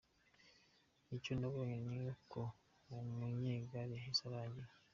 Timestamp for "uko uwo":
2.11-3.01